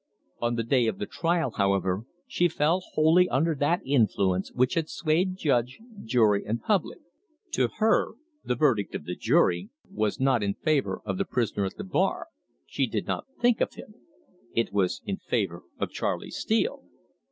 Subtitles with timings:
[0.41, 4.89] On the day of the trial, however, she fell wholly under that influence which had
[4.89, 6.97] swayed judge, jury, and public.
[7.51, 11.75] To her the verdict of the jury was not in favour of the prisoner at
[11.77, 12.29] the bar
[12.65, 13.93] she did not think of him.
[14.55, 16.83] It was in favour of Charley Steele.